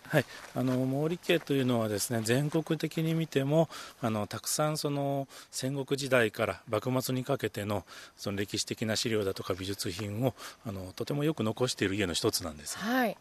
[0.10, 3.70] はい、あの毛利家というのはですね全国的に見ても
[4.02, 7.84] あのたくさんその戦国時代から幕末にかけての
[8.16, 10.34] その歴史的な資料だとか美術品を
[10.66, 12.78] あのとてもよく残している家の一つなんです。
[12.78, 13.10] はい。
[13.10, 13.16] 例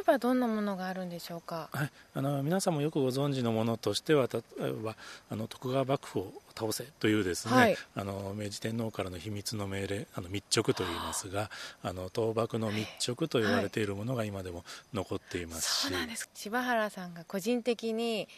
[0.00, 1.68] えばどんなものがあるんでしょうか？
[1.72, 4.96] はい、あの皆さんもよくご存知のものとしては例えば
[5.30, 7.76] あの徳川幕府を倒せというですね、はい。
[7.94, 11.50] あの明治天皇からの秘密の命令あの密直と言いますが
[11.82, 16.28] あの倒幕の密直と言われているものが今でも残っていますし、そうなんです。
[16.34, 18.28] 柴原さんが個人的に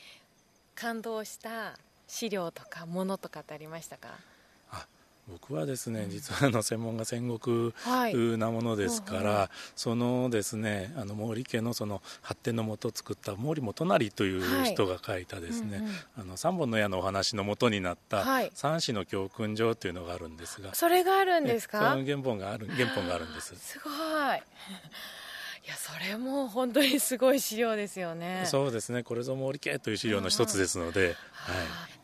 [0.74, 4.08] 感動した資料とかものとかってありましたか？
[4.70, 4.86] あ
[5.26, 8.14] 僕はですね実はあの専門が戦国はい。
[8.14, 14.72] なものですから、ほうほそのですねあの毛利家のその発展のもと作った毛利元就というはい。
[14.72, 15.92] 人が書いたですね、うんうん。
[16.18, 18.50] あの三本の矢のお話のもとになったはい。
[18.54, 23.54] 三子の教訓状というのがあるんですが、それがあるんですえそかの原本がある原本があるんです。
[23.56, 23.92] すごい。
[25.64, 28.42] いやそれも本当にすごい資料ですよね。
[28.44, 31.56] そうですねこれぞ毛利家という資料の一つですので、はい、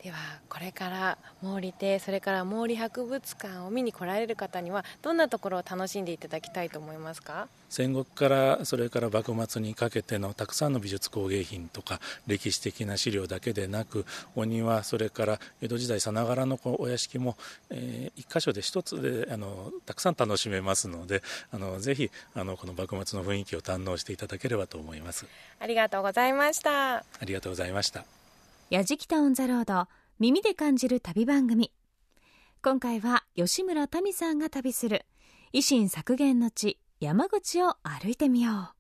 [0.03, 0.17] では
[0.49, 7.49] これから毛利亭それから毛利博物館を見に来られる方にはどんなところを楽しんでいただきたいと思いますか？
[7.69, 17.37] 戦国からそれから幕末にかけてのたくさんの美術工芸品とか歴史的な資料だけでなくお庭それから江戸時代さながらのこうお屋敷も、
[17.69, 21.23] えー一箇所で一つであのたくさん楽しめますので
[21.53, 25.27] あのぜひあのこの幕末の雰囲気を堪能していただければと思います。
[25.59, 26.97] ありがとうございました。
[26.97, 28.05] ありがとうございました。
[28.71, 29.89] やじきたオンザロード
[30.21, 31.73] 耳で感じる旅番組。
[32.63, 35.07] 今回は吉村民さんが旅する
[35.55, 38.75] 維新削減の地山口を歩いてみよ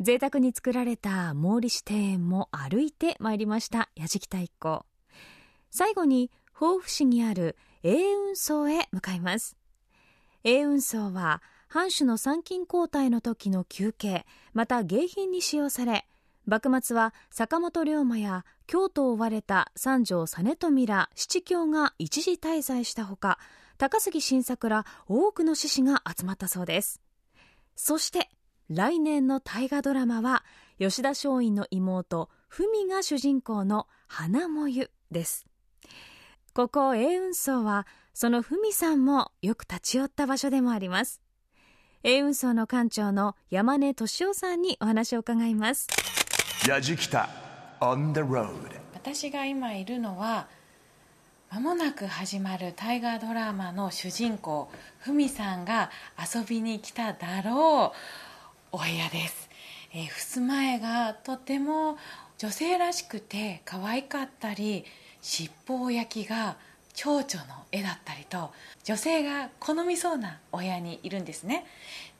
[0.00, 0.02] う。
[0.02, 4.84] 贅沢に作られた毛利市庭園も歩いてまいりました矢敷太一行。
[5.70, 9.56] 最後に防府市にある永雲荘へ向かいます。
[10.42, 16.08] 永雲荘は藩主の参勤交代の時の休憩また迎賓に使用され
[16.48, 23.38] 幕末は坂本龍馬や京都を追われた三条実富ら七強が一時滞在したほか
[23.76, 27.02] 高杉晋作ら多くの志士が集まったそうです。
[27.76, 28.30] そして
[28.70, 30.42] 来年の大河ドラマは
[30.78, 35.44] 吉田松陰の妹文が主人公の花もゆです。
[36.54, 41.20] ここ永雲荘はその文さんもよく立ち寄った場所でもあります。
[42.04, 45.88] 永雲荘の館長の山根俊夫さんにお話を伺います。
[46.66, 47.28] やじきた
[47.80, 48.50] on the road.
[48.94, 50.48] 私が今いるのは
[51.50, 57.94] 間もなく始まる大河ドラマの主人公ふみさんが遊びに来ただろ
[58.72, 59.48] うお部屋です、
[59.94, 61.96] えー、襖絵がとても
[62.36, 64.84] 女性らしくて可愛かったり
[65.22, 66.56] 七宝焼きが
[66.92, 68.50] 蝶々の絵だったりと
[68.82, 71.64] 女性が好みそうなお部屋にいるんですね。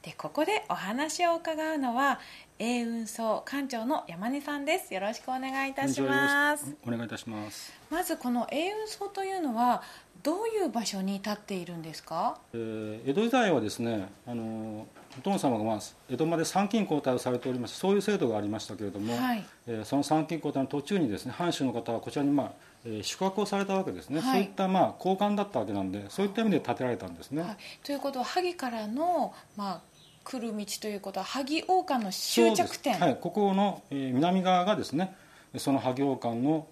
[0.01, 2.19] でここでお話を伺うのは
[2.57, 4.93] 永雲荘館長の山根さんです。
[4.93, 6.73] よろしくお願いいたします。
[6.87, 9.83] お願いいたします、まずこの永雲荘というのは
[10.23, 12.39] どういう場所に立っているんですか？
[12.53, 14.87] えー江戸時代はですねあの
[15.17, 15.79] お殿様が、まあ、
[16.09, 19.43] 江戸まで参勤交代をされておりましてそういう制度がありましたけれども、はい。
[19.67, 22.51] えーその参勤交代の途中にですね藩主の方はこちらに、まあ
[22.85, 24.31] えー宿泊をされたわけですね、はい。
[24.31, 29.81] そういった、まあ、交換だったわけなんでそういった意味で建てられたんですね、はい、ということは萩からの、まあ、
[30.23, 35.15] 来る道ということは萩王冠の終着点、はい、ここの、えー南側がですね
[35.57, 36.67] その萩王冠のお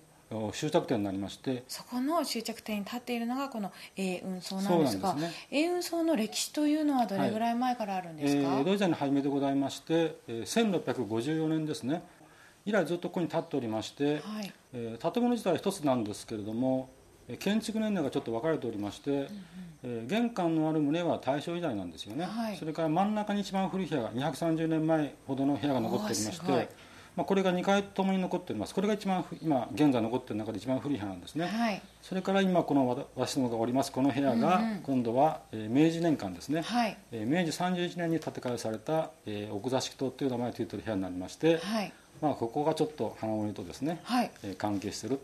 [0.54, 1.64] 終着点になりまして。
[1.68, 5.62] そこの終着点に立っているのがこの永雲荘なんですがそうなんですね。
[5.64, 12.04] 永雲荘の歴史というのはどれぐらい前からあるんですか、えー江戸時代の初めでございまして、えー1654年ですね。
[12.66, 14.54] 以来ずっとここに立っておりまして、はい。
[14.74, 16.90] えー建物自体は一つなんですけれども
[17.30, 19.30] えー建築年代がちょっと分かれておりまして、
[19.84, 22.58] えー玄関のある棟は大正時代なんですよね、はい。
[22.58, 26.70] それから真ん中に一番古い部屋が230年前ほどの部屋が残っておりまして、
[27.18, 28.76] まあ、これが2階ともに残っております。
[28.76, 31.82] これが一番ふ今現在残っている中で一番古い部屋なんですね、はい。
[32.04, 33.92] それから今この私どもがおります。
[33.92, 36.96] この部屋が今度は、えー明治年間ですね、はい。
[37.12, 41.92] えー明治31年に建て替えされた、えー奥座敷棟という名前をついている部屋になりまして、はい。
[42.22, 44.32] まあ、ここがちょっと花森とですね、はい。
[44.44, 45.20] えー関係している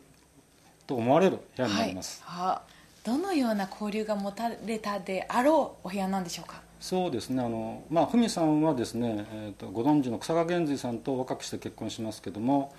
[0.88, 2.62] と思われる部屋になはいります、は
[3.04, 6.63] どのような交流が持たれたであろうお部屋なんでしょうか？
[6.84, 7.42] そうですね。
[7.42, 12.74] あのまあ文さんはですね、えー、とご存知の草加源瑞さんと若くして結婚しますけども、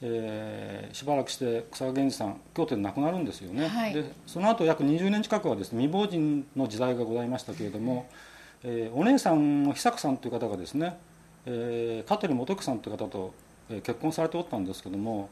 [0.00, 3.92] えーしばらくして草加源氏さん京都で亡くなるんですよね、はい。
[3.92, 8.08] でその後約20年近くはですね未亡人の時代がございましたけれども、
[8.64, 10.96] えーお姉さんの久子さんという方がですね、
[11.44, 13.34] えー香取元子さんという方と、
[13.68, 15.28] えー結婚されておったんですけども、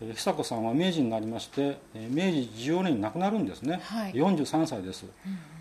[0.00, 4.12] えー久子さんは明治になりまして、えー明治14年に亡くなるんですね、はい。
[4.12, 5.04] 43歳です、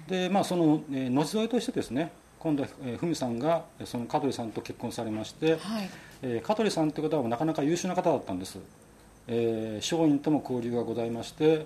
[0.09, 5.89] でまあその、えー後添えとしてですね今度は、えー、文さんがえーその香取さんと結婚されまして、はい。
[6.23, 8.57] えー香取さんという方はなかなか優秀な方だったんです、
[9.27, 11.65] えー松陰とも交流がございまして、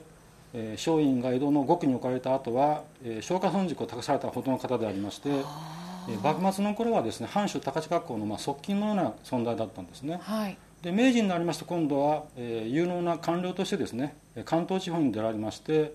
[0.53, 10.19] えー松陰が江戸の獄に置かれた後は、えー松下村塾を託されたほどの方でありまして、えー幕末の頃はですね藩主高知学校のまあ側近のような存在だったんですね。
[10.21, 10.57] はい。
[10.81, 15.93] で明治になりまして今度は、えー有能な官僚としてですねえー関東地方に出られまして、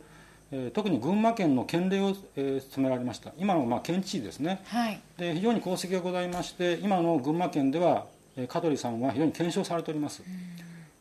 [0.53, 3.33] えー特に群馬県の県令を、えー務められました。
[3.39, 4.61] 今のまあ県知事ですね。
[4.67, 5.01] はい。
[5.17, 10.23] で非常に功績がございまして今の群馬県では、えー香取さんは非常に検証されております。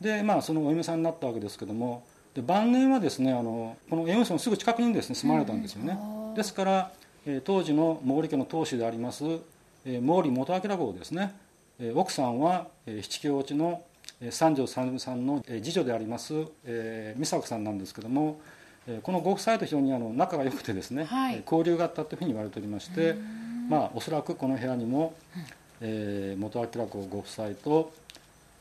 [0.01, 2.03] でまあそのお嫁さんになったわけですけども
[2.35, 5.97] で晩年はですねあのこの江村のすぐ近くにですね住まれたんですよね、
[6.35, 6.91] ですから、
[7.25, 9.23] えー当時の毛利家の当主であります、
[9.85, 11.33] えー毛利元明号ですね、
[11.79, 13.81] えー奥さんは、えー七京落ちの
[14.21, 16.33] えー三条三さんのえー次女であります、
[16.65, 18.57] えー美佐子さんなんですけども、えー
[19.03, 21.35] このご夫妻と非常にあの仲が良くてですね、はい。
[21.35, 23.15] えー交流があったというふうに言われておりまして、
[23.69, 25.13] まあ、おそらくこの部屋にも、
[25.81, 27.91] えー元明公ご夫妻と、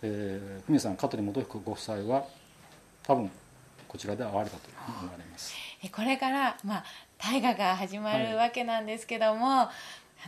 [0.02, 2.24] えー文さん香取元彦ご夫妻は
[3.04, 3.30] 多分
[3.86, 5.54] こちらで会われたというふうに思われます。
[5.82, 6.84] えこれから、まあ、
[7.18, 9.70] 大河が始まるわけなんですけども、あ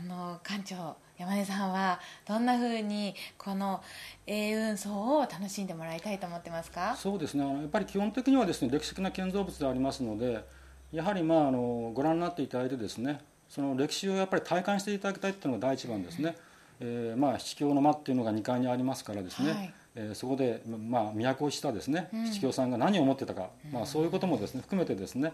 [0.06, 3.82] の館長山根さんはどんなふうにこの
[4.26, 6.94] 永雲荘を楽しんでもらいたいと思ってますか？
[6.96, 7.44] そうですね。
[7.46, 10.44] やっぱり基本的にはですね歴史的な建造物でありますので
[10.92, 16.36] やはりまああのご覧になっていただいてですねその歴史をやっぱり体感していただきたいっていうのが第一番ですね、
[16.80, 19.72] えーまあ七教の間っていうのが2階にありますからですね、はい。
[19.96, 25.32] えーそこで、まあ、都をしたですね、七教さんが何を思ってたか、まあ、そういうこともですね含めてですね、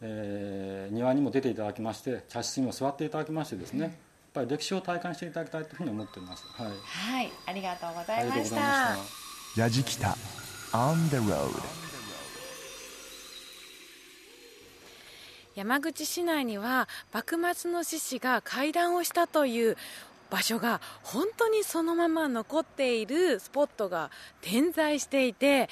[0.00, 3.96] えー庭にも出ていただきまして茶室にも座っていただきましてですね、
[4.32, 6.44] ぱり歴史を体感していただきたいというふうに思っております。
[6.54, 6.66] はい。
[6.82, 8.96] はいありがとうございましたた。
[9.56, 10.16] やじきた
[10.72, 11.50] On the road
[15.56, 19.76] 山口市内には幕末の志士が会談をしたという
[20.30, 24.10] 場所が本当にそのまま残っているスポットが
[24.40, 25.68] 点在していて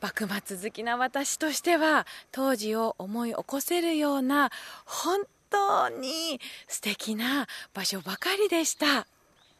[0.00, 4.50] 幕末好きな私としては当時を思い起こせるような
[4.84, 9.06] 本当に素敵な場所ばかりでした。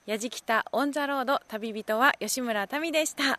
[0.07, 3.39] やじきた on the road 旅人は吉村民でした。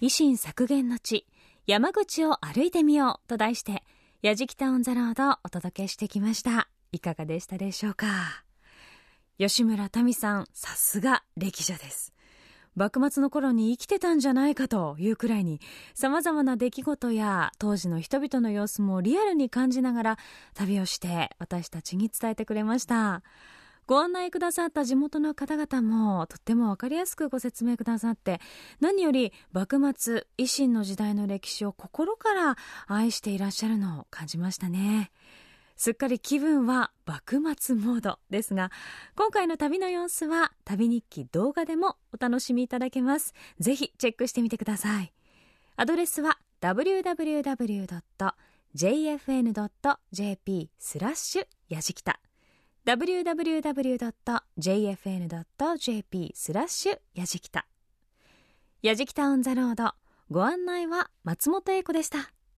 [0.00, 1.26] 維新策源の地
[1.66, 3.82] 山口を歩いてみようと題して
[4.22, 6.68] やじきた on the road をお届けしてきました。
[6.92, 8.44] いかがでしたでしょうか？
[9.38, 12.12] 吉村民さんさすが歴女です。
[12.78, 15.60] 幕末の頃に生きてたんじゃないかというくらいに
[15.94, 20.18] 様々な出来事や当時の人々の様子もリアルに感じながら
[20.54, 23.22] 旅をして私たちに伝えてくれました。
[23.88, 28.38] ご案内くださった地元の方々もとっても分かりやすくご説明くださって
[28.80, 32.56] 何より幕末維新の時代の歴史を心から
[32.86, 35.10] 愛していらっしゃるのを感じましたね。
[35.78, 38.72] すっかり気分は幕末モードですが
[39.14, 43.32] 今回の旅の様子は旅日記動画でもお楽しみいただけます。
[43.60, 45.12] ぜひチェックしてみてください。
[45.76, 47.10] アドレスは www.jfn.jp
[50.80, 52.18] スラッシュやじきた。
[52.84, 54.02] www.jfn.jp
[56.34, 57.66] スラッシュやじきた。
[58.82, 59.92] やじきたオンザロード。
[60.28, 62.32] ご案内は松本英子でした。